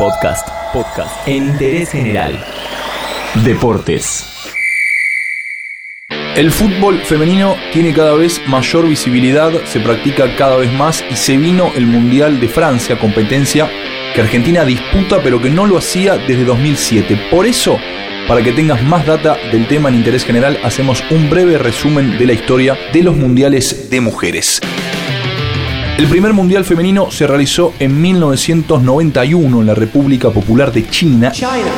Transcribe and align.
Podcast. 0.00 0.48
Podcast. 0.72 1.28
En 1.28 1.48
interés 1.48 1.90
general. 1.90 2.42
Deportes. 3.44 4.24
El 6.34 6.50
fútbol 6.50 7.00
femenino 7.04 7.54
tiene 7.70 7.92
cada 7.92 8.14
vez 8.14 8.40
mayor 8.48 8.88
visibilidad, 8.88 9.52
se 9.66 9.78
practica 9.78 10.34
cada 10.36 10.56
vez 10.56 10.72
más 10.72 11.04
y 11.10 11.16
se 11.16 11.36
vino 11.36 11.70
el 11.76 11.84
Mundial 11.84 12.40
de 12.40 12.48
Francia, 12.48 12.98
competencia 12.98 13.70
que 14.14 14.22
Argentina 14.22 14.64
disputa 14.64 15.20
pero 15.22 15.38
que 15.38 15.50
no 15.50 15.66
lo 15.66 15.76
hacía 15.76 16.16
desde 16.16 16.44
2007. 16.44 17.28
Por 17.30 17.44
eso, 17.44 17.76
para 18.26 18.42
que 18.42 18.52
tengas 18.52 18.82
más 18.82 19.04
data 19.04 19.36
del 19.52 19.68
tema 19.68 19.90
en 19.90 19.96
interés 19.96 20.24
general, 20.24 20.58
hacemos 20.64 21.04
un 21.10 21.28
breve 21.28 21.58
resumen 21.58 22.16
de 22.16 22.24
la 22.24 22.32
historia 22.32 22.74
de 22.90 23.02
los 23.02 23.16
mundiales 23.16 23.90
de 23.90 24.00
mujeres. 24.00 24.62
El 26.00 26.06
primer 26.06 26.32
mundial 26.32 26.64
femenino 26.64 27.10
se 27.10 27.26
realizó 27.26 27.74
en 27.78 28.00
1991 28.00 29.60
en 29.60 29.66
la 29.66 29.74
República 29.74 30.30
Popular 30.30 30.72
de 30.72 30.88
China 30.88 31.30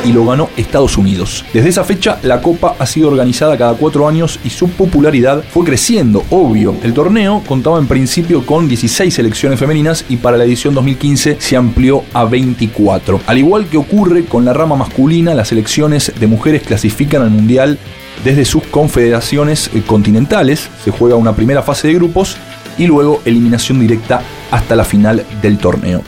y 0.05 0.13
lo 0.13 0.25
ganó 0.25 0.49
Estados 0.55 0.97
Unidos. 0.97 1.43
Desde 1.51 1.67
esa 1.67 1.83
fecha, 1.83 2.19
la 2.23 2.41
Copa 2.41 2.77
ha 2.79 2.85
sido 2.85 3.09
organizada 3.09 3.57
cada 3.57 3.73
cuatro 3.73 4.07
años 4.07 4.39
y 4.45 4.49
su 4.49 4.69
popularidad 4.69 5.43
fue 5.51 5.65
creciendo, 5.65 6.23
obvio. 6.29 6.73
El 6.83 6.93
torneo 6.93 7.43
contaba 7.45 7.79
en 7.79 7.87
principio 7.87 8.45
con 8.45 8.69
16 8.69 9.13
selecciones 9.13 9.59
femeninas 9.59 10.05
y 10.07 10.15
para 10.15 10.37
la 10.37 10.45
edición 10.45 10.73
2015 10.73 11.35
se 11.41 11.57
amplió 11.57 12.05
a 12.13 12.23
24. 12.23 13.19
Al 13.27 13.37
igual 13.37 13.65
que 13.65 13.75
ocurre 13.75 14.23
con 14.23 14.45
la 14.45 14.53
rama 14.53 14.77
masculina, 14.77 15.33
las 15.33 15.49
selecciones 15.49 16.13
de 16.17 16.27
mujeres 16.27 16.63
clasifican 16.63 17.23
al 17.23 17.29
mundial 17.29 17.77
desde 18.23 18.45
sus 18.45 18.63
confederaciones 18.63 19.69
eh, 19.73 19.81
continentales. 19.85 20.69
Se 20.85 20.91
juega 20.91 21.17
una 21.17 21.35
primera 21.35 21.61
fase 21.61 21.89
de 21.89 21.95
grupos 21.95 22.37
y 22.77 22.87
luego 22.87 23.21
eliminación 23.25 23.79
directa 23.79 24.21
hasta 24.51 24.75
la 24.75 24.85
final 24.85 25.25
del 25.41 25.57
torneo. 25.57 26.03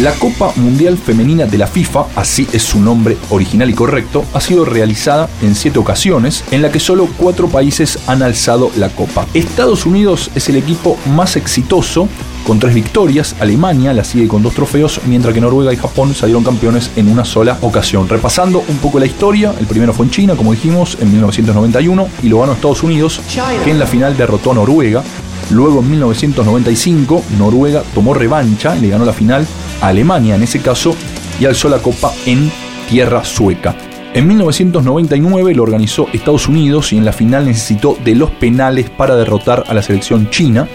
La 0.00 0.12
Copa 0.12 0.50
Mundial 0.56 0.96
Femenina 0.96 1.44
de 1.44 1.58
la 1.58 1.66
FIFA, 1.66 2.06
así 2.16 2.48
es 2.54 2.62
su 2.62 2.80
nombre 2.80 3.18
original 3.28 3.68
y 3.68 3.74
correcto, 3.74 4.24
ha 4.32 4.40
sido 4.40 4.64
realizada 4.64 5.28
en 5.42 5.54
siete 5.54 5.78
ocasiones, 5.78 6.42
en 6.52 6.62
la 6.62 6.72
que 6.72 6.80
solo 6.80 7.06
cuatro 7.18 7.48
países 7.48 7.98
han 8.06 8.22
alzado 8.22 8.70
la 8.78 8.88
copa. 8.88 9.26
Estados 9.34 9.84
Unidos 9.84 10.30
es 10.34 10.48
el 10.48 10.56
equipo 10.56 10.96
más 11.14 11.36
exitoso, 11.36 12.08
con 12.46 12.58
tres 12.58 12.72
victorias, 12.72 13.36
Alemania 13.40 13.92
la 13.92 14.02
sigue 14.02 14.26
con 14.26 14.42
dos 14.42 14.54
trofeos, 14.54 15.02
mientras 15.04 15.34
que 15.34 15.40
Noruega 15.42 15.70
y 15.70 15.76
Japón 15.76 16.14
salieron 16.14 16.44
campeones 16.44 16.90
en 16.96 17.08
una 17.08 17.26
sola 17.26 17.58
ocasión. 17.60 18.08
Repasando 18.08 18.64
un 18.68 18.78
poco 18.78 18.98
la 18.98 19.04
historia, 19.04 19.54
el 19.60 19.66
primero 19.66 19.92
fue 19.92 20.06
en 20.06 20.12
China, 20.12 20.34
como 20.34 20.52
dijimos, 20.52 20.96
en 20.98 21.12
1991, 21.12 22.08
y 22.22 22.30
lo 22.30 22.40
ganó 22.40 22.54
Estados 22.54 22.82
Unidos, 22.82 23.20
que 23.64 23.70
en 23.70 23.78
la 23.78 23.86
final 23.86 24.16
derrotó 24.16 24.52
a 24.52 24.54
Noruega, 24.54 25.04
Luego 25.50 25.80
en 25.80 25.90
1995 25.90 27.24
Noruega 27.38 27.82
tomó 27.94 28.14
revancha 28.14 28.76
y 28.76 28.80
le 28.80 28.88
ganó 28.88 29.04
la 29.04 29.12
final 29.12 29.46
a 29.80 29.88
Alemania 29.88 30.36
en 30.36 30.42
ese 30.42 30.60
caso 30.60 30.94
y 31.40 31.46
alzó 31.46 31.68
la 31.68 31.78
copa 31.78 32.12
en 32.26 32.50
tierra 32.88 33.24
sueca. 33.24 33.74
En 34.12 34.26
1999 34.26 35.54
lo 35.54 35.62
organizó 35.62 36.08
Estados 36.12 36.48
Unidos 36.48 36.92
y 36.92 36.96
en 36.96 37.04
la 37.04 37.12
final 37.12 37.46
necesitó 37.46 37.96
de 38.04 38.16
los 38.16 38.30
penales 38.30 38.90
para 38.90 39.14
derrotar 39.14 39.64
a 39.68 39.74
la 39.74 39.82
selección 39.82 40.30
china. 40.30 40.68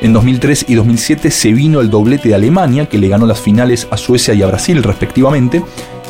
En 0.00 0.12
2003 0.12 0.66
y 0.68 0.74
2007 0.74 1.30
se 1.30 1.52
vino 1.52 1.80
el 1.80 1.90
doblete 1.90 2.28
de 2.28 2.34
Alemania, 2.34 2.86
que 2.86 2.98
le 2.98 3.08
ganó 3.08 3.26
las 3.26 3.40
finales 3.40 3.86
a 3.90 3.98
Suecia 3.98 4.32
y 4.32 4.42
a 4.42 4.46
Brasil 4.46 4.82
respectivamente. 4.82 5.62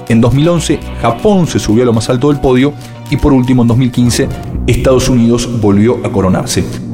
En 0.08 0.20
2011 0.20 0.78
Japón 1.02 1.46
se 1.46 1.58
subió 1.58 1.82
a 1.82 1.86
lo 1.86 1.92
más 1.92 2.08
alto 2.08 2.28
del 2.28 2.40
podio 2.40 2.72
y 3.10 3.16
por 3.16 3.32
último 3.32 3.62
en 3.62 3.68
2015 3.68 4.28
Estados 4.66 5.08
Unidos 5.08 5.48
volvió 5.60 5.98
a 6.06 6.12
coronarse. 6.12 6.87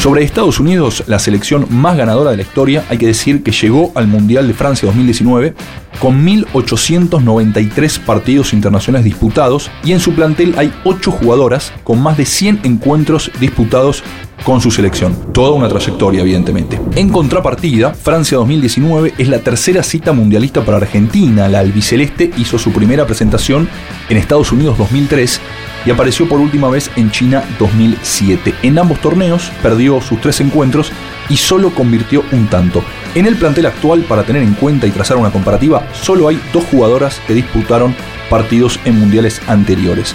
Sobre 0.00 0.22
Estados 0.22 0.60
Unidos, 0.60 1.04
la 1.06 1.18
selección 1.18 1.66
más 1.70 1.96
ganadora 1.96 2.30
de 2.30 2.36
la 2.36 2.42
historia, 2.42 2.84
hay 2.88 2.98
que 2.98 3.06
decir 3.06 3.42
que 3.42 3.50
llegó 3.50 3.92
al 3.94 4.06
Mundial 4.06 4.46
de 4.46 4.54
Francia 4.54 4.86
2019 4.86 5.54
con 5.98 6.24
1.893 6.24 8.00
partidos 8.00 8.52
internacionales 8.52 9.04
disputados 9.04 9.70
y 9.82 9.92
en 9.92 10.00
su 10.00 10.14
plantel 10.14 10.54
hay 10.58 10.72
8 10.84 11.10
jugadoras 11.10 11.72
con 11.82 12.00
más 12.02 12.16
de 12.18 12.26
100 12.26 12.60
encuentros 12.64 13.30
disputados 13.40 14.04
con 14.44 14.60
su 14.60 14.70
selección. 14.70 15.16
Toda 15.32 15.52
una 15.52 15.68
trayectoria, 15.68 16.20
evidentemente. 16.20 16.78
En 16.94 17.08
contrapartida, 17.08 17.94
Francia 17.94 18.36
2019 18.36 19.14
es 19.18 19.28
la 19.28 19.40
tercera 19.40 19.82
cita 19.82 20.12
mundialista 20.12 20.64
para 20.64 20.76
Argentina. 20.76 21.48
La 21.48 21.60
albiceleste 21.60 22.30
hizo 22.36 22.58
su 22.58 22.70
primera 22.70 23.06
presentación 23.06 23.68
en 24.08 24.18
Estados 24.18 24.52
Unidos 24.52 24.78
2003 24.78 25.40
y 25.86 25.90
apareció 25.90 26.28
por 26.28 26.40
última 26.40 26.68
vez 26.68 26.90
en 26.96 27.10
China 27.10 27.44
2007. 27.58 28.54
En 28.62 28.78
ambos 28.78 29.00
torneos 29.00 29.50
perdió 29.62 30.00
sus 30.00 30.20
tres 30.20 30.40
encuentros 30.40 30.90
y 31.28 31.36
solo 31.36 31.72
convirtió 31.74 32.24
un 32.32 32.48
tanto. 32.48 32.82
En 33.14 33.26
el 33.26 33.36
plantel 33.36 33.66
actual, 33.66 34.02
para 34.02 34.24
tener 34.24 34.42
en 34.42 34.54
cuenta 34.54 34.86
y 34.86 34.90
trazar 34.90 35.16
una 35.16 35.30
comparativa, 35.30 35.86
solo 35.92 36.28
hay 36.28 36.40
dos 36.52 36.64
jugadoras 36.70 37.20
que 37.26 37.34
disputaron 37.34 37.94
partidos 38.28 38.80
en 38.84 38.98
mundiales 38.98 39.40
anteriores. 39.46 40.14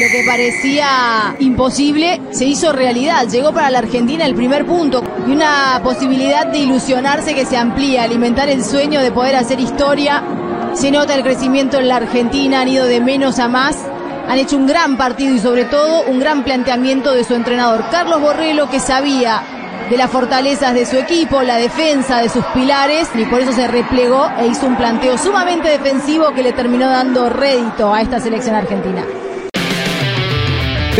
Lo 0.00 0.08
que 0.12 0.24
parecía 0.24 1.34
imposible 1.40 2.20
se 2.30 2.44
hizo 2.44 2.72
realidad. 2.72 3.28
Llegó 3.28 3.52
para 3.52 3.70
la 3.70 3.80
Argentina 3.80 4.24
el 4.24 4.34
primer 4.34 4.64
punto 4.64 5.02
y 5.26 5.32
una 5.32 5.80
posibilidad 5.82 6.46
de 6.46 6.58
ilusionarse 6.58 7.34
que 7.34 7.44
se 7.44 7.56
amplía, 7.56 8.04
alimentar 8.04 8.48
el 8.48 8.64
sueño 8.64 9.00
de 9.00 9.10
poder 9.10 9.34
hacer 9.34 9.58
historia. 9.58 10.22
Se 10.74 10.92
nota 10.92 11.16
el 11.16 11.24
crecimiento 11.24 11.78
en 11.78 11.88
la 11.88 11.96
Argentina, 11.96 12.60
han 12.60 12.68
ido 12.68 12.86
de 12.86 13.00
menos 13.00 13.40
a 13.40 13.48
más 13.48 13.76
han 14.30 14.38
hecho 14.38 14.56
un 14.56 14.66
gran 14.68 14.96
partido 14.96 15.34
y 15.34 15.40
sobre 15.40 15.64
todo 15.64 16.04
un 16.04 16.20
gran 16.20 16.44
planteamiento 16.44 17.12
de 17.12 17.24
su 17.24 17.34
entrenador. 17.34 17.84
Carlos 17.90 18.20
Borrello 18.20 18.70
que 18.70 18.78
sabía 18.78 19.42
de 19.90 19.96
las 19.96 20.08
fortalezas 20.08 20.72
de 20.72 20.86
su 20.86 20.96
equipo, 20.96 21.42
la 21.42 21.56
defensa 21.56 22.18
de 22.18 22.28
sus 22.28 22.44
pilares 22.54 23.08
y 23.16 23.24
por 23.24 23.40
eso 23.40 23.50
se 23.50 23.66
replegó 23.66 24.30
e 24.38 24.46
hizo 24.46 24.68
un 24.68 24.76
planteo 24.76 25.18
sumamente 25.18 25.68
defensivo 25.68 26.32
que 26.32 26.44
le 26.44 26.52
terminó 26.52 26.88
dando 26.88 27.28
rédito 27.28 27.92
a 27.92 28.02
esta 28.02 28.20
selección 28.20 28.54
argentina. 28.54 29.04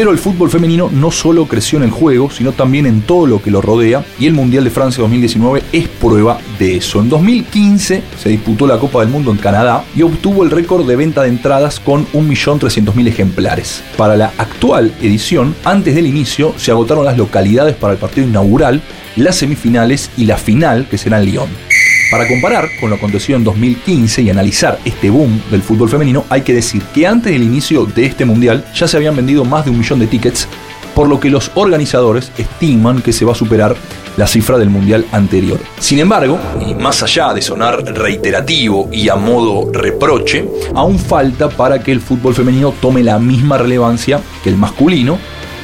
Pero 0.01 0.13
el 0.13 0.19
fútbol 0.19 0.49
femenino 0.49 0.89
no 0.91 1.11
solo 1.11 1.45
creció 1.45 1.77
en 1.77 1.85
el 1.85 1.91
juego, 1.91 2.31
sino 2.31 2.53
también 2.53 2.87
en 2.87 3.03
todo 3.03 3.27
lo 3.27 3.43
que 3.43 3.51
lo 3.51 3.61
rodea, 3.61 4.03
y 4.19 4.27
el 4.27 4.33
Mundial 4.33 4.65
de 4.65 4.71
Francia 4.71 5.03
2019 5.03 5.63
es 5.73 5.89
prueba 5.89 6.39
de 6.59 6.79
eso. 6.79 7.01
En 7.01 7.11
2015 7.11 8.03
se 8.19 8.29
disputó 8.31 8.67
la 8.67 8.79
Copa 8.79 9.01
del 9.01 9.11
Mundo 9.11 9.31
en 9.31 9.37
Canadá 9.37 9.85
y 9.95 10.01
obtuvo 10.01 10.43
el 10.43 10.51
récord 10.51 10.89
de 10.89 10.97
venta 10.97 11.21
de 11.21 11.29
entradas 11.29 11.81
con 11.81 12.07
1.300.000 12.15 13.09
ejemplares. 13.09 13.85
Para 13.99 14.17
la 14.17 14.33
actual 14.39 14.91
edición, 15.03 15.55
antes 15.65 15.95
del 15.95 16.07
inicio, 16.07 16.55
se 16.57 16.71
agotaron 16.71 17.05
las 17.05 17.19
localidades 17.19 17.77
para 17.77 17.93
el 17.93 17.99
partido 17.99 18.27
inaugural, 18.27 18.81
las 19.17 19.37
semifinales 19.37 20.11
y 20.17 20.25
la 20.25 20.39
final, 20.39 20.87
que 20.89 20.97
será 20.97 21.19
en 21.19 21.27
Lyon. 21.27 21.70
Para 22.11 22.27
comparar 22.27 22.69
con 22.81 22.91
lo 22.91 22.97
acontecido 22.97 23.39
en 23.39 23.45
2015 23.45 24.23
y 24.23 24.31
analizar 24.31 24.81
este 24.85 25.11
boom 25.11 25.41
del 25.49 25.63
fútbol 25.63 25.89
femenino, 25.89 26.25
hay 26.29 26.43
que 26.43 26.53
decir 26.53 26.83
que 26.93 27.07
antes 27.07 27.33
del 27.33 27.45
inicio 27.45 27.87
de 27.87 28.05
este 28.05 28.25
mundial 28.25 28.65
ya 28.75 28.89
se 28.89 28.97
habían 28.97 29.15
vendido 29.15 29.45
más 29.45 29.65
de 29.65 29.71
un 29.71 29.79
millón 29.79 30.01
de 30.01 30.09
tickets, 30.09 30.49
por 30.93 31.09
lo 31.09 31.21
que 31.21 31.31
los 31.31 31.53
organizadores 31.55 32.33
estiman 32.37 33.01
que 33.01 33.13
se 33.13 33.25
va 33.25 33.31
a 33.31 33.37
superar 33.37 33.77
la 34.17 34.27
cifra 34.27 34.59
del 34.59 34.71
mundial 34.71 35.07
anterior. 35.13 35.61
Sin 35.79 36.01
embargo, 36.01 36.37
y 36.61 36.75
más 36.75 37.01
allá 37.05 37.33
de 37.33 37.43
sonar 37.43 37.85
reiterativo 37.85 38.89
y 38.91 39.09
a 39.09 39.15
modo 39.15 39.71
reproche, 39.73 40.49
aún 40.75 40.99
falta 40.99 41.49
para 41.49 41.81
que 41.81 41.93
el 41.93 42.01
fútbol 42.01 42.35
femenino 42.35 42.75
tome 42.81 43.05
la 43.05 43.21
misma 43.21 43.57
relevancia 43.57 44.21
que 44.43 44.51
el 44.51 44.57
masculino 44.57 45.17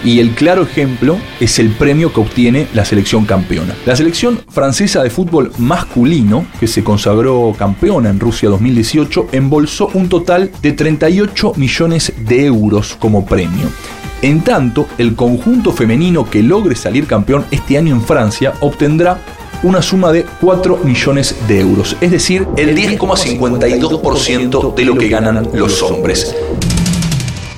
y 0.06 0.20
el 0.20 0.30
claro 0.30 0.62
ejemplo 0.62 1.18
es 1.40 1.58
el 1.58 1.70
premio 1.70 2.12
que 2.12 2.20
obtiene 2.20 2.68
la 2.74 2.84
selección 2.84 3.26
campeona. 3.26 3.74
La 3.84 3.96
selección 3.96 4.40
francesa 4.48 5.02
de 5.02 5.10
fútbol 5.10 5.50
masculino, 5.58 6.46
que 6.60 6.68
se 6.68 6.84
consagró 6.84 7.52
campeona 7.58 8.08
en 8.10 8.20
Rusia 8.20 8.48
2018, 8.48 9.30
embolsó 9.32 9.90
un 9.94 10.08
total 10.08 10.52
de 10.62 10.72
38 10.72 11.54
millones 11.56 12.12
de 12.16 12.46
euros 12.46 12.96
como 13.00 13.26
premio. 13.26 13.66
En 14.22 14.42
tanto, 14.42 14.86
el 14.96 15.16
conjunto 15.16 15.72
femenino 15.72 16.30
que 16.30 16.40
logre 16.42 16.76
salir 16.76 17.08
campeón 17.08 17.44
este 17.50 17.76
año 17.76 17.92
en 17.92 18.00
Francia 18.00 18.54
obtendrá 18.60 19.18
una 19.64 19.82
suma 19.82 20.12
de 20.12 20.24
4 20.40 20.82
millones 20.84 21.34
de 21.48 21.60
euros, 21.60 21.96
es 22.00 22.12
decir, 22.12 22.46
el 22.56 22.76
10,52% 22.76 24.74
de 24.74 24.84
lo 24.84 24.96
que 24.96 25.08
ganan 25.08 25.48
los 25.52 25.82
hombres. 25.82 26.32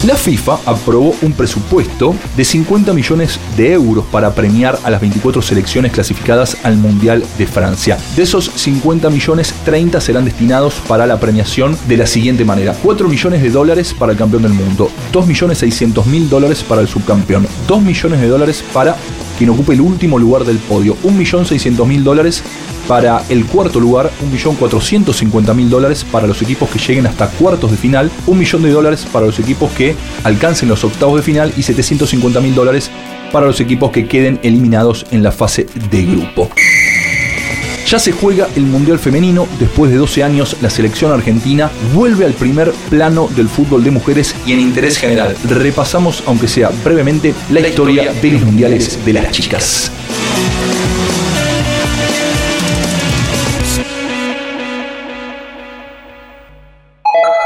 La 0.07 0.15
FIFA 0.15 0.61
aprobó 0.65 1.17
un 1.23 1.33
presupuesto 1.33 2.15
de 2.37 2.45
50 2.45 2.93
millones 2.93 3.41
de 3.57 3.73
euros 3.73 4.05
para 4.13 4.33
premiar 4.33 4.79
a 4.85 4.91
las 4.91 5.01
24 5.01 5.43
selecciones 5.43 5.91
clasificadas 5.91 6.57
al 6.63 6.77
Mundial 6.77 7.25
de 7.37 7.47
Francia. 7.49 7.99
De 8.15 8.23
esos 8.23 8.49
50 8.55 9.11
millones, 9.11 9.53
30 9.65 10.01
serán 10.01 10.25
destinados 10.25 10.75
para 10.87 11.05
la 11.05 11.19
premiación 11.19 11.77
de 11.89 11.97
la 11.97 12.07
siguiente 12.07 12.45
manera. 12.45 12.77
4 12.81 13.09
millones 13.09 13.43
de 13.43 13.51
dólares 13.51 13.93
para 13.93 14.13
el 14.13 14.19
campeón 14.19 14.43
del 14.43 14.53
mundo, 14.53 14.89
2 15.13 15.27
millones 15.27 15.59
600 15.59 16.07
mil 16.07 16.31
dólares 16.31 16.63
para 16.63 16.81
el 16.81 16.89
subcampeón, 16.89 17.49
2 17.67 17.83
millones 17.83 18.21
de 18.21 18.29
dólares 18.29 18.65
para 18.73 18.97
quien 19.39 19.51
ocupe 19.51 19.73
el 19.73 19.81
último 19.81 20.19
lugar 20.19 20.45
del 20.45 20.59
podio, 20.59 20.97
1.600.000 21.05 22.03
dólares 22.03 22.43
para 22.89 23.23
el 23.29 23.47
cuarto 23.47 23.79
lugar, 23.79 24.11
1.450.000 24.33 25.69
dólares 25.69 26.05
para 26.11 26.27
los 26.27 26.43
equipos 26.43 26.69
que 26.69 26.79
lleguen 26.81 27.07
hasta 27.07 27.29
cuartos 27.31 27.71
de 27.71 27.77
final, 27.77 28.11
un 28.27 28.39
millón 28.39 28.63
de 28.63 28.71
dólares 28.71 29.07
para 29.13 29.27
los 29.27 29.39
equipos 29.39 29.71
que 29.73 29.95
alcancen 30.25 30.69
los 30.69 30.83
octavos 30.85 31.17
de 31.17 31.23
final 31.23 31.53
y 31.57 31.61
750.000 31.61 32.55
dólares 32.55 32.91
para 33.33 33.47
los 33.47 33.61
equipos 33.61 33.93
que 33.93 34.09
queden 34.09 34.41
eliminados 34.43 35.07
en 35.13 35.23
la 35.23 35.33
fase 35.33 35.67
de 35.91 36.05
grupo. 36.05 36.51
Ya 37.89 37.99
se 37.99 38.13
juega 38.13 38.47
el 38.55 38.65
Mundial 38.65 38.99
Femenino, 38.99 39.49
después 39.59 39.91
de 39.91 39.97
12 39.97 40.23
años 40.23 40.59
la 40.61 40.69
selección 40.69 41.11
argentina 41.11 41.71
vuelve 41.95 42.27
al 42.27 42.35
primer 42.35 42.71
plano 42.91 43.31
del 43.35 43.49
fútbol 43.49 43.83
de 43.83 43.91
mujeres 43.91 44.37
y 44.45 44.53
en 44.53 44.61
interés 44.61 44.99
general 44.99 45.35
repasamos, 45.49 46.23
aunque 46.27 46.49
sea 46.49 46.69
brevemente, 46.85 47.33
la, 47.51 47.67
historia, 47.67 48.13
de 48.13 48.33
los 48.33 48.43
mundiales 48.43 49.03
de 49.07 49.13
las 49.15 49.31
chicas. 49.31 49.91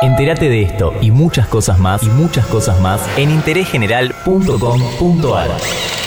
Entérate 0.02 0.48
de 0.48 0.62
esto 0.62 0.92
y 1.00 1.12
muchas 1.12 1.46
cosas 1.46 1.78
más 1.78 2.02
y 2.02 2.08
muchas 2.08 2.46
cosas 2.46 2.80
más 2.80 3.00
en 3.16 3.30
interésgeneral.com.ar. 3.30 6.01